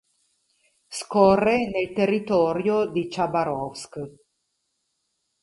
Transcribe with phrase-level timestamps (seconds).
[0.87, 3.99] Scorre nel Territorio di Chabarovsk.